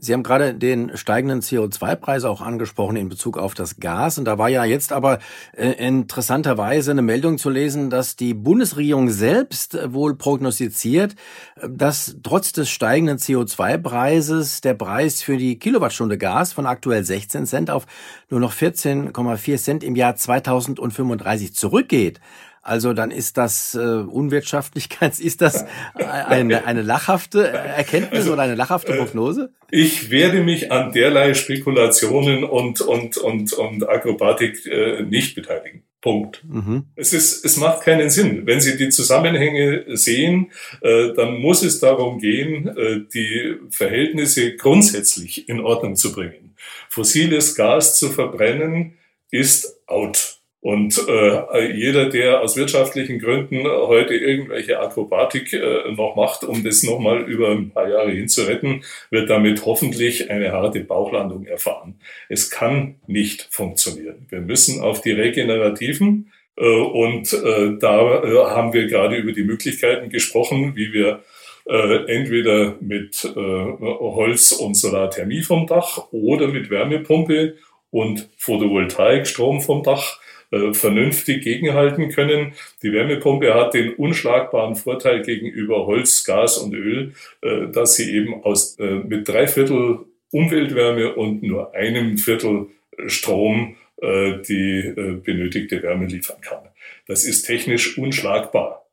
Sie 0.02 0.14
haben 0.14 0.24
gerade 0.24 0.54
den 0.54 0.96
steigenden 0.96 1.42
CO2-Preis 1.42 2.24
auch 2.24 2.42
angesprochen 2.42 2.96
in 2.96 3.10
Bezug 3.10 3.38
auf 3.38 3.54
das 3.54 3.82
Gas. 3.82 4.18
Und 4.18 4.26
da 4.26 4.38
war 4.38 4.48
ja 4.48 4.64
jetzt 4.64 4.94
aber 4.94 5.20
äh, 5.58 5.72
interessanterweise 5.72 6.92
eine 6.92 7.02
Meldung 7.02 7.38
zu 7.38 7.50
lesen, 7.50 7.90
dass 7.90 8.16
die 8.16 8.34
Bundesregierung 8.34 9.10
selbst 9.10 9.76
äh, 9.76 9.94
wohl 9.94 10.16
prognostiziert, 10.16 11.16
äh, 11.56 11.68
dass 11.70 12.16
trotz 12.24 12.54
des 12.54 12.70
steigenden 12.70 13.18
CO2-Preises 13.18 14.62
der 14.62 14.74
Preis 14.74 15.22
für 15.22 15.36
die 15.36 15.60
Kilowattstunde 15.60 16.18
Gas 16.18 16.54
von 16.54 16.66
aktuell 16.66 17.04
16 17.04 17.46
Cent 17.46 17.70
auf 17.70 17.86
nur 18.30 18.40
noch 18.40 18.54
14,4 18.54 19.58
Cent 19.58 19.84
im 19.84 19.98
Jahr 19.98 20.16
2035 20.16 21.54
zurückgeht. 21.54 22.22
Also 22.70 22.94
dann 22.94 23.10
ist 23.10 23.38
das 23.38 23.74
äh, 23.74 23.80
Unwirtschaftlichkeit, 23.80 25.20
ist 25.20 25.42
das 25.42 25.66
eine, 25.96 26.66
eine 26.68 26.84
lachhafte 26.84 27.48
Erkenntnis 27.48 28.20
also, 28.22 28.34
oder 28.34 28.44
eine 28.44 28.54
lachhafte 28.54 28.94
äh, 28.94 28.98
Prognose? 28.98 29.52
Ich 29.72 30.12
werde 30.12 30.44
mich 30.44 30.72
an 30.72 30.92
derlei 30.92 31.34
Spekulationen 31.34 32.44
und, 32.44 32.82
und, 32.82 33.18
und, 33.18 33.54
und 33.54 33.90
Akrobatik 33.90 34.68
äh, 34.68 35.02
nicht 35.02 35.34
beteiligen. 35.34 35.82
Punkt. 36.00 36.44
Mhm. 36.48 36.86
Es, 36.96 37.12
ist, 37.12 37.44
es 37.44 37.58
macht 37.58 37.82
keinen 37.82 38.12
Sinn. 38.12 38.46
Wenn 38.46 38.62
Sie 38.62 38.78
die 38.78 38.90
Zusammenhänge 38.90 39.86
sehen, 39.98 40.52
äh, 40.82 41.14
dann 41.16 41.40
muss 41.40 41.64
es 41.64 41.80
darum 41.80 42.20
gehen, 42.20 42.68
äh, 42.68 43.00
die 43.12 43.56
Verhältnisse 43.72 44.56
grundsätzlich 44.56 45.50
in 45.50 45.60
Ordnung 45.60 45.96
zu 45.96 46.12
bringen. 46.12 46.56
Fossiles 46.88 47.56
Gas 47.56 47.98
zu 47.98 48.10
verbrennen 48.10 48.94
ist 49.32 49.82
out. 49.88 50.39
Und 50.62 51.02
äh, 51.08 51.72
jeder, 51.72 52.10
der 52.10 52.42
aus 52.42 52.58
wirtschaftlichen 52.58 53.20
Gründen 53.20 53.64
heute 53.66 54.14
irgendwelche 54.14 54.80
Akrobatik 54.80 55.54
äh, 55.54 55.92
noch 55.94 56.18
macht, 56.18 56.44
um 56.44 56.64
das 56.66 56.84
nochmal 56.84 57.22
über 57.22 57.52
ein 57.52 57.70
paar 57.70 57.88
Jahre 57.88 58.12
hinzuretten, 58.12 58.84
wird 59.10 59.30
damit 59.30 59.66
hoffentlich 59.66 60.30
eine 60.30 60.52
harte 60.52 60.82
Bauchlandung 60.82 61.46
erfahren. 61.46 61.96
Es 62.28 62.50
kann 62.50 62.96
nicht 63.08 63.48
funktionieren. 63.52 64.26
Wir 64.30 64.42
müssen 64.42 64.82
auf 64.82 65.02
die 65.02 65.12
regenerativen 65.12 66.30
äh, 66.58 66.66
und 66.66 67.32
äh, 67.32 67.78
da 67.80 68.24
äh, 68.24 68.46
haben 68.50 68.74
wir 68.74 68.88
gerade 68.88 69.16
über 69.16 69.32
die 69.32 69.44
Möglichkeiten 69.44 70.10
gesprochen, 70.10 70.76
wie 70.76 70.92
wir 70.92 71.24
äh, 71.70 72.06
entweder 72.14 72.76
mit 72.82 73.24
äh, 73.24 73.34
Holz 73.34 74.52
und 74.52 74.76
Solarthermie 74.76 75.42
vom 75.42 75.68
Dach 75.68 76.08
oder 76.12 76.50
mit 76.50 76.70
Wärmepumpe 76.70 77.56
und 77.92 78.28
Photovoltaik 78.38 79.26
Strom 79.26 79.62
vom 79.62 79.84
Dach 79.84 80.20
äh, 80.52 80.74
vernünftig 80.74 81.44
gegenhalten 81.44 82.10
können. 82.10 82.54
Die 82.82 82.92
Wärmepumpe 82.92 83.54
hat 83.54 83.76
den 83.76 83.94
unschlagbaren 83.94 84.76
Vorteil 84.76 85.22
gegenüber 85.22 85.86
Holz, 85.86 86.24
Gas 86.24 86.58
und 86.58 86.74
Öl, 86.74 87.14
äh, 87.42 87.68
dass 87.68 87.96
sie 87.96 88.16
eben 88.16 88.44
aus, 88.44 88.80
äh, 88.80 88.96
mit 88.96 89.28
drei 89.28 89.48
Viertel 89.48 90.00
Umweltwärme 90.32 91.14
und 91.16 91.44
nur 91.44 91.76
einem 91.76 92.18
Viertel 92.18 92.68
Strom 93.08 93.76
die 94.02 94.94
benötigte 95.26 95.84
Wärme 95.84 96.06
liefern 96.06 96.40
kann. 96.40 96.70
Das 97.06 97.26
ist 97.26 97.44
technisch 97.44 97.98
unschlagbar. 97.98 98.86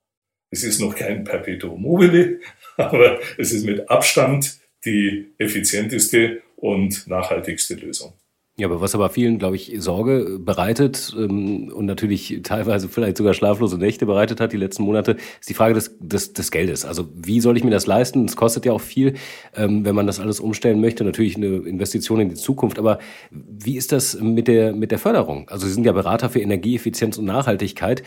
Es 0.51 0.65
ist 0.65 0.81
noch 0.81 0.97
kein 0.97 1.23
Perpetuum 1.23 1.81
mobile, 1.81 2.41
aber 2.77 3.21
es 3.39 3.53
ist 3.53 3.65
mit 3.65 3.89
Abstand 3.89 4.59
die 4.85 5.27
effizienteste 5.39 6.43
und 6.57 7.07
nachhaltigste 7.07 7.75
Lösung. 7.75 8.15
Ja, 8.59 8.69
aber 8.69 8.81
was 8.81 8.95
aber 8.95 9.11
vielen, 9.11 9.39
glaube 9.39 9.57
ich, 9.57 9.75
Sorge 9.81 10.39
bereitet 10.41 11.15
ähm, 11.15 11.71
und 11.75 11.85
natürlich 11.85 12.41
teilweise 12.43 12.89
vielleicht 12.89 13.19
sogar 13.19 13.35
schlaflose 13.35 13.77
Nächte 13.77 14.07
bereitet 14.07 14.41
hat 14.41 14.51
die 14.51 14.57
letzten 14.57 14.83
Monate, 14.83 15.19
ist 15.39 15.51
die 15.51 15.55
Frage 15.55 15.75
des, 15.75 15.95
des, 16.01 16.33
des 16.33 16.51
Geldes. 16.51 16.87
Also 16.87 17.07
wie 17.15 17.43
soll 17.43 17.59
ich 17.59 17.65
mir 17.65 17.71
das 17.71 17.87
leisten? 17.87 18.25
Es 18.25 18.35
kostet 18.35 18.65
ja 18.65 18.73
auch 18.73 18.81
viel, 18.81 19.13
ähm, 19.55 19.85
wenn 19.85 19.95
man 19.95 20.07
das 20.07 20.21
alles 20.21 20.41
umstellen 20.41 20.81
möchte. 20.81 21.05
Natürlich 21.05 21.37
eine 21.37 21.49
Investition 21.49 22.19
in 22.19 22.31
die 22.31 22.35
Zukunft. 22.35 22.79
Aber 22.79 22.99
wie 23.31 23.77
ist 23.77 23.93
das 23.93 24.19
mit 24.23 24.49
der, 24.49 24.73
mit 24.73 24.91
der 24.91 24.99
Förderung? 24.99 25.51
Also 25.51 25.67
Sie 25.67 25.75
sind 25.75 25.85
ja 25.85 25.93
Berater 25.93 26.31
für 26.31 26.41
Energieeffizienz 26.41 27.19
und 27.19 27.27
Nachhaltigkeit. 27.27 28.05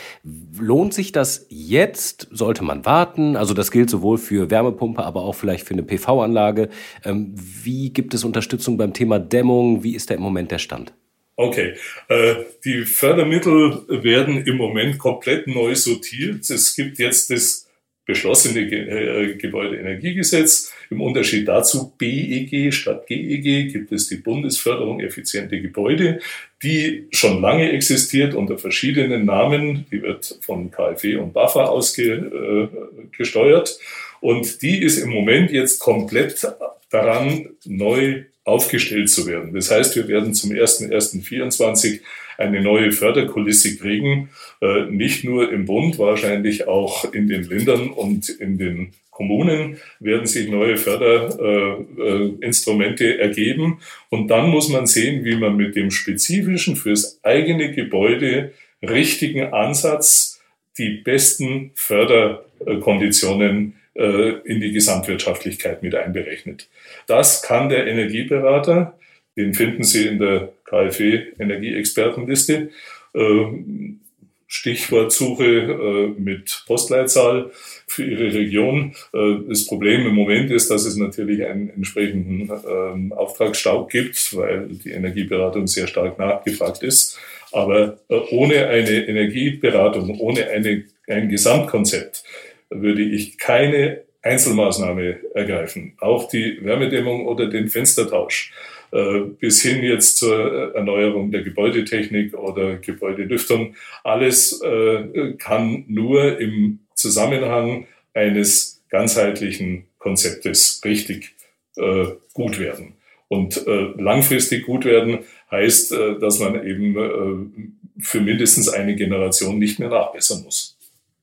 Lohnt 0.60 0.96
sich 0.96 1.12
das 1.12 1.46
jetzt? 1.50 2.28
Sollte 2.32 2.64
man 2.64 2.86
warten? 2.86 3.36
Also 3.36 3.54
das 3.54 3.70
gilt 3.70 3.92
sowohl 3.92 4.18
für 4.18 4.50
Wärmepumpe, 4.50 5.04
aber 5.04 5.22
auch 5.22 5.36
vielleicht 5.36 5.68
für 5.68 5.76
eine 5.76 5.84
PV-Anlage. 5.84 6.70
Ähm, 7.06 7.36
wie 7.36 7.94
gibt 7.94 8.16
es 8.16 8.24
Unterstützung 8.24 8.78
beim 8.78 8.94
Thema 8.94 9.20
Dämmung? 9.20 9.84
Wie 9.84 9.94
ist 9.94 10.10
der 10.10 10.18
im 10.18 10.24
Moment 10.24 10.39
Moment 10.40 10.52
der 10.52 10.60
Stand? 10.60 10.94
Okay, 11.36 11.74
äh, 12.08 12.36
die 12.64 12.86
Fördermittel 12.86 13.82
werden 13.88 14.46
im 14.46 14.58
Moment 14.58 14.98
komplett 14.98 15.48
neu 15.48 15.76
sortiert. 15.76 16.50
Es 16.50 16.76
gibt 16.76 17.00
jetzt 17.00 17.30
das 17.30 17.68
beschlossene 18.06 18.62
äh, 18.62 19.36
Gebäudeenergiegesetz. 19.36 20.72
Im 20.90 21.02
Unterschied 21.02 21.48
dazu 21.48 21.94
BEG 21.98 22.74
statt 22.74 23.06
GEG 23.08 23.72
gibt 23.72 23.92
es 23.92 24.08
die 24.08 24.16
Bundesförderung 24.16 25.02
effiziente 25.02 25.62
Gebäude, 25.62 26.20
die 26.64 27.08
schon 27.12 27.42
lange 27.42 27.72
existiert 27.72 28.34
unter 28.34 28.58
verschiedenen 28.58 29.26
Namen. 29.26 29.86
Die 29.92 30.02
wird 30.02 30.40
von 30.42 30.72
KfW 30.72 31.18
und 31.18 31.34
BAFA 31.34 31.66
ausgesteuert. 31.66 33.70
Äh, 33.70 33.74
und 34.22 34.62
die 34.62 34.82
ist 34.82 34.98
im 34.98 35.10
Moment 35.10 35.52
jetzt 35.52 35.80
komplett 35.80 36.46
daran, 36.90 37.50
neu 37.66 38.24
aufgestellt 38.44 39.10
zu 39.10 39.26
werden. 39.28 39.54
Das 39.54 39.72
heißt, 39.72 39.96
wir 39.96 40.08
werden 40.08 40.34
zum 40.34 40.52
1.1.24 40.52 42.02
eine 42.38 42.62
neue 42.62 42.92
Förderkulisse 42.92 43.78
kriegen, 43.78 44.30
äh, 44.62 44.86
nicht 44.86 45.24
nur 45.24 45.52
im 45.52 45.66
Bund, 45.66 45.98
wahrscheinlich 46.00 46.68
auch 46.68 47.14
in 47.14 47.28
den 47.28 47.44
Ländern 47.44 47.90
und 47.90 48.30
in 48.30 48.58
den 48.58 48.94
Kommunen 49.12 49.78
werden 50.00 50.26
sich 50.26 50.48
neue 50.48 50.78
Förderinstrumente 50.78 53.06
äh, 53.06 53.18
äh, 53.18 53.20
ergeben. 53.20 53.82
Und 54.10 54.30
dann 54.30 54.50
muss 54.50 54.70
man 54.70 54.88
sehen, 54.88 55.26
wie 55.26 55.36
man 55.36 55.58
mit 55.58 55.76
dem 55.76 55.92
spezifischen 55.92 56.78
fürs 56.78 57.20
eigene 57.22 57.74
Gebäude 57.74 58.54
richtigen 58.82 59.54
Ansatz 59.54 60.40
die 60.78 61.02
besten 61.04 61.72
Förderkonditionen 61.76 63.74
äh, 64.00 64.40
in 64.46 64.62
die 64.62 64.72
Gesamtwirtschaftlichkeit 64.72 65.84
mit 65.84 65.94
einberechnet. 65.94 66.70
Das 67.06 67.44
kann 67.44 67.68
der 67.68 67.86
Energieberater, 67.86 68.98
den 69.36 69.54
finden 69.54 69.84
Sie 69.84 70.08
in 70.08 70.20
der 70.20 70.54
KfW 70.64 71.26
Energieexpertenliste, 71.38 72.70
ähm, 73.14 74.00
Stichwortsuche 74.48 75.46
äh, 75.46 76.20
mit 76.20 76.64
Postleitzahl 76.66 77.52
für 77.88 78.04
Ihre 78.04 78.34
Region. 78.34 78.96
Äh, 79.14 79.36
das 79.48 79.68
Problem 79.68 80.08
im 80.08 80.16
Moment 80.16 80.50
ist, 80.50 80.72
dass 80.72 80.86
es 80.86 80.96
natürlich 80.96 81.46
einen 81.46 81.70
entsprechenden 81.70 82.50
ähm, 82.68 83.14
Auftragsstau 83.14 83.86
gibt, 83.86 84.36
weil 84.36 84.70
die 84.70 84.92
Energieberatung 84.92 85.68
sehr 85.68 85.88
stark 85.88 86.18
nachgefragt 86.18 86.82
ist. 86.84 87.20
Aber 87.52 88.00
äh, 88.10 88.16
ohne 88.32 88.68
eine 88.68 89.08
Energieberatung, 89.08 90.18
ohne 90.20 90.48
eine, 90.48 90.86
ein 91.08 91.30
Gesamtkonzept 91.30 92.24
würde 92.70 93.02
ich 93.02 93.38
keine 93.38 94.02
Einzelmaßnahme 94.22 95.20
ergreifen. 95.34 95.94
Auch 96.00 96.28
die 96.28 96.60
Wärmedämmung 96.64 97.26
oder 97.26 97.48
den 97.48 97.70
Fenstertausch 97.70 98.52
äh, 98.92 99.20
bis 99.40 99.62
hin 99.62 99.84
jetzt 99.84 100.18
zur 100.18 100.76
Erneuerung 100.76 101.32
der 101.32 101.44
Gebäudetechnik 101.44 102.34
oder 102.34 102.78
Gebäudelüftung. 102.78 103.76
Alles 104.04 104.62
äh, 104.62 105.34
kann 105.38 105.86
nur 105.88 106.40
im 106.40 106.80
Zusammenhang 106.96 107.88
eines 108.14 108.82
ganzheitlichen 108.90 109.86
Konzeptes 110.00 110.82
richtig 110.84 111.36
äh, 111.78 112.06
gut 112.34 112.60
werden. 112.60 112.94
Und 113.28 113.64
langfristig 113.68 114.66
gut 114.66 114.86
werden 114.86 115.20
heißt, 115.52 115.92
dass 116.20 116.40
man 116.40 116.66
eben 116.66 117.76
für 118.00 118.22
mindestens 118.22 118.70
eine 118.70 118.96
Generation 118.96 119.60
nicht 119.60 119.78
mehr 119.78 119.90
nachbessern 119.90 120.42
muss. 120.44 120.79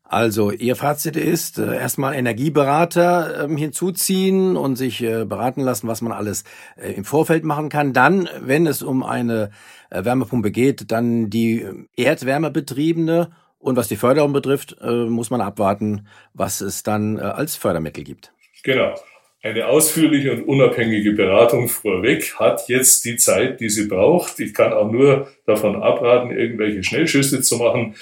Also 0.09 0.53
Ihr 0.53 0.77
Fazit 0.77 1.17
ist, 1.17 1.59
äh, 1.59 1.77
erstmal 1.77 2.15
Energieberater 2.15 3.45
ähm, 3.45 3.57
hinzuziehen 3.57 4.57
und 4.57 4.77
sich 4.77 5.03
äh, 5.03 5.25
beraten 5.25 5.63
lassen, 5.63 5.89
was 5.89 6.01
man 6.01 6.13
alles 6.13 6.45
äh, 6.77 6.93
im 6.93 7.05
Vorfeld 7.05 7.45
machen 7.45 7.69
kann. 7.71 7.93
Dann, 7.93 8.29
wenn 8.41 8.69
es 8.69 8.83
um 8.83 9.03
eine 9.03 9.51
Wärmepumpe 9.91 10.53
geht, 10.53 10.93
dann 10.93 11.29
die 11.29 11.63
äh, 11.63 11.75
erdwärmebetriebene. 11.97 13.33
Und 13.59 13.77
was 13.77 13.89
die 13.89 13.97
Förderung 13.97 14.33
betrifft, 14.33 14.77
muss 14.81 15.31
man 15.31 15.41
abwarten, 15.41 16.07
was 16.35 16.61
es 16.61 16.85
dann 16.85 17.19
als 17.19 17.57
Fördermittel 17.57 18.05
gibt. 18.05 18.33
Genau. 18.63 18.95
Eine 19.43 19.67
ausführliche 19.67 20.33
und 20.33 20.45
unabhängige 20.45 21.15
Beratung 21.15 21.67
vorweg 21.67 22.35
hat 22.39 22.69
jetzt 22.69 23.05
die 23.07 23.17
Zeit, 23.17 23.59
die 23.59 23.69
sie 23.69 23.89
braucht. 23.89 24.39
Ich 24.39 24.55
kann 24.55 24.73
auch 24.73 24.93
nur 24.93 25.29
davon 25.47 25.83
abraten, 25.83 26.31
irgendwelche 26.31 26.85
Schnellschüsse 26.85 27.41
zu 27.41 27.57
machen. 27.57 27.97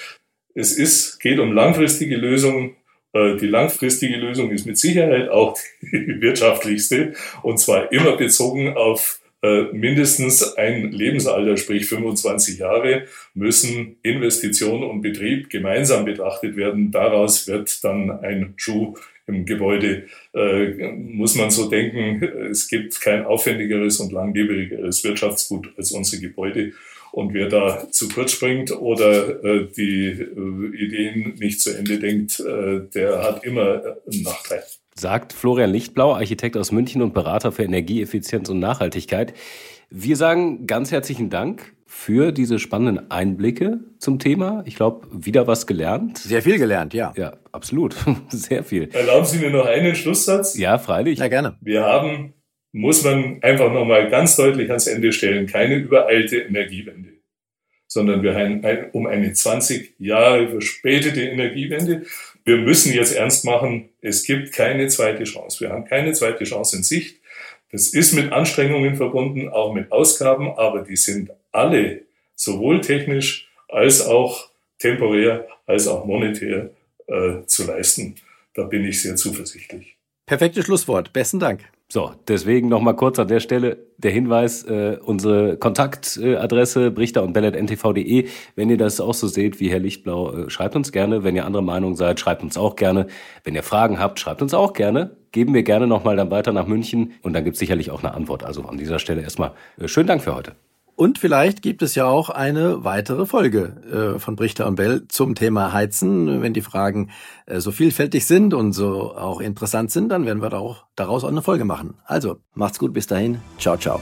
Es 0.55 0.71
ist, 0.77 1.19
geht 1.19 1.39
um 1.39 1.53
langfristige 1.53 2.15
Lösungen. 2.15 2.75
Äh, 3.13 3.35
die 3.35 3.47
langfristige 3.47 4.15
Lösung 4.15 4.49
ist 4.51 4.65
mit 4.65 4.77
Sicherheit 4.77 5.29
auch 5.29 5.59
die 5.81 5.87
wirtschaftlichste 6.21 7.13
und 7.43 7.59
zwar 7.59 7.91
immer 7.91 8.17
bezogen 8.17 8.75
auf 8.75 9.19
äh, 9.45 9.63
mindestens 9.73 10.55
ein 10.55 10.91
Lebensalter, 10.91 11.57
sprich 11.57 11.85
25 11.85 12.57
Jahre, 12.57 13.05
müssen 13.35 13.97
Investition 14.01 14.83
und 14.83 15.01
Betrieb 15.01 15.49
gemeinsam 15.49 16.05
betrachtet 16.05 16.55
werden. 16.55 16.89
Daraus 16.89 17.47
wird 17.47 17.83
dann 17.83 18.09
ein 18.09 18.53
Schuh 18.55 18.95
im 19.27 19.45
Gebäude, 19.45 20.07
äh, 20.33 20.91
muss 20.93 21.35
man 21.35 21.51
so 21.51 21.69
denken. 21.69 22.23
Es 22.49 22.67
gibt 22.67 22.99
kein 23.01 23.25
aufwendigeres 23.25 23.99
und 23.99 24.11
langlebigeres 24.11 25.03
Wirtschaftsgut 25.03 25.73
als 25.77 25.91
unsere 25.91 26.21
Gebäude. 26.21 26.73
Und 27.15 27.33
wer 27.33 27.47
da 27.47 27.89
zu 27.91 28.09
kurz 28.09 28.33
springt 28.33 28.71
oder 28.77 29.41
äh, 29.41 29.69
die 29.71 30.07
äh, 30.07 30.75
Ideen 30.75 31.35
nicht 31.39 31.61
zu 31.61 31.69
Ende 31.69 31.97
denkt, 31.97 32.41
äh, 32.41 32.81
der 32.93 33.23
hat 33.23 33.45
immer 33.45 33.83
einen 34.11 34.23
Nachteil. 34.23 34.61
Sagt 34.95 35.31
Florian 35.31 35.71
Lichtblau, 35.71 36.13
Architekt 36.13 36.57
aus 36.57 36.73
München 36.73 37.01
und 37.01 37.13
Berater 37.13 37.53
für 37.53 37.63
Energieeffizienz 37.63 38.49
und 38.49 38.59
Nachhaltigkeit. 38.59 39.33
Wir 39.89 40.17
sagen 40.17 40.67
ganz 40.67 40.91
herzlichen 40.91 41.29
Dank 41.29 41.73
für 41.85 42.33
diese 42.33 42.59
spannenden 42.59 43.09
Einblicke 43.09 43.79
zum 43.97 44.19
Thema. 44.19 44.63
Ich 44.65 44.75
glaube, 44.75 45.07
wieder 45.09 45.47
was 45.47 45.67
gelernt. 45.67 46.17
Sehr 46.17 46.41
viel 46.41 46.57
gelernt, 46.57 46.93
ja. 46.93 47.13
Ja, 47.15 47.37
absolut. 47.53 47.95
Sehr 48.27 48.65
viel. 48.65 48.89
Erlauben 48.91 49.25
Sie 49.25 49.39
mir 49.39 49.51
noch 49.51 49.65
einen 49.65 49.95
Schlusssatz? 49.95 50.57
Ja, 50.57 50.77
freilich. 50.77 51.19
Ja, 51.19 51.29
gerne. 51.29 51.57
Wir 51.61 51.83
haben 51.83 52.33
muss 52.75 53.05
man 53.05 53.41
einfach 53.41 53.71
nochmal 53.71 54.09
ganz 54.09 54.35
deutlich 54.35 54.69
ans 54.69 54.87
Ende 54.87 55.13
stellen, 55.13 55.47
keine 55.47 55.75
übereilte 55.75 56.39
Energiewende, 56.39 57.13
sondern 57.87 58.21
wir 58.21 58.35
haben 58.35 58.61
um 58.91 59.07
eine 59.07 59.31
20 59.31 59.93
Jahre 59.97 60.49
verspätete 60.49 61.21
Energiewende. 61.21 62.05
Wir 62.43 62.57
müssen 62.57 62.93
jetzt 62.93 63.15
ernst 63.15 63.45
machen, 63.45 63.87
es 64.01 64.25
gibt 64.25 64.51
keine 64.51 64.89
zweite 64.89 65.23
Chance. 65.23 65.61
Wir 65.61 65.69
haben 65.69 65.85
keine 65.85 66.11
zweite 66.11 66.43
Chance 66.43 66.75
in 66.75 66.83
Sicht. 66.83 67.21
Das 67.71 67.93
ist 67.93 68.11
mit 68.11 68.33
Anstrengungen 68.33 68.97
verbunden, 68.97 69.47
auch 69.47 69.73
mit 69.73 69.93
Ausgaben, 69.93 70.49
aber 70.49 70.81
die 70.81 70.97
sind 70.97 71.31
alle 71.53 72.01
sowohl 72.35 72.81
technisch 72.81 73.47
als 73.69 74.05
auch 74.05 74.49
temporär 74.79 75.47
als 75.65 75.87
auch 75.87 76.05
monetär 76.05 76.71
äh, 77.07 77.45
zu 77.45 77.65
leisten. 77.65 78.15
Da 78.53 78.63
bin 78.63 78.85
ich 78.85 79.01
sehr 79.01 79.15
zuversichtlich. 79.15 79.95
Perfektes 80.25 80.65
Schlusswort. 80.65 81.13
Besten 81.13 81.39
Dank. 81.39 81.61
So, 81.87 82.11
deswegen 82.27 82.67
nochmal 82.67 82.95
kurz 82.95 83.19
an 83.19 83.27
der 83.27 83.39
Stelle 83.39 83.77
der 83.97 84.11
Hinweis, 84.11 84.63
äh, 84.63 84.97
unsere 85.03 85.57
Kontaktadresse 85.57 86.89
brichter 86.89 87.21
und 87.21 87.33
bellet.ntv.de. 87.33 88.27
Wenn 88.55 88.69
ihr 88.71 88.77
das 88.77 88.99
auch 88.99 89.13
so 89.13 89.27
seht 89.27 89.59
wie 89.59 89.69
Herr 89.69 89.79
Lichtblau, 89.79 90.33
äh, 90.33 90.49
schreibt 90.49 90.75
uns 90.75 90.91
gerne. 90.91 91.23
Wenn 91.23 91.35
ihr 91.35 91.45
anderer 91.45 91.61
Meinung 91.61 91.95
seid, 91.95 92.19
schreibt 92.19 92.41
uns 92.41 92.57
auch 92.57 92.75
gerne. 92.75 93.05
Wenn 93.43 93.53
ihr 93.53 93.63
Fragen 93.63 93.99
habt, 93.99 94.19
schreibt 94.19 94.41
uns 94.41 94.55
auch 94.55 94.73
gerne. 94.73 95.15
Geben 95.31 95.53
wir 95.53 95.61
gerne 95.61 95.85
nochmal 95.85 96.15
dann 96.15 96.31
weiter 96.31 96.53
nach 96.53 96.65
München 96.65 97.13
und 97.21 97.33
dann 97.33 97.43
gibt 97.43 97.53
es 97.53 97.59
sicherlich 97.59 97.91
auch 97.91 98.03
eine 98.03 98.15
Antwort. 98.15 98.43
Also 98.43 98.63
an 98.63 98.77
dieser 98.77 98.97
Stelle 98.97 99.21
erstmal 99.21 99.51
äh, 99.77 99.87
schönen 99.87 100.07
Dank 100.07 100.23
für 100.23 100.35
heute. 100.35 100.53
Und 100.95 101.19
vielleicht 101.19 101.61
gibt 101.61 101.81
es 101.81 101.93
ja 101.95 102.05
auch 102.05 102.29
eine 102.29 102.85
weitere 102.85 103.25
Folge 103.25 104.15
äh, 104.15 104.19
von 104.19 104.37
Brichter 104.37 104.65
und 104.65 104.75
Bell 104.75 105.07
zum 105.09 105.35
Thema 105.35 105.73
Heizen. 105.73 106.41
Wenn 106.41 106.53
die 106.53 106.61
Fragen 106.61 107.11
äh, 107.45 107.59
so 107.59 107.71
vielfältig 107.71 108.25
sind 108.25 108.53
und 108.53 108.71
so 108.71 109.13
auch 109.13 109.41
interessant 109.41 109.91
sind, 109.91 110.09
dann 110.09 110.25
werden 110.25 110.41
wir 110.41 110.49
da 110.49 110.59
auch, 110.59 110.85
daraus 110.95 111.25
auch 111.25 111.29
eine 111.29 111.41
Folge 111.41 111.65
machen. 111.65 111.95
Also, 112.05 112.37
macht's 112.53 112.79
gut, 112.79 112.93
bis 112.93 113.07
dahin. 113.07 113.41
Ciao, 113.59 113.75
ciao. 113.75 113.99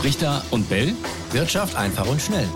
Brichter 0.00 0.42
und 0.52 0.68
Bell. 0.68 0.92
Wirtschaft 1.32 1.76
einfach 1.76 2.08
und 2.08 2.22
schnell. 2.22 2.46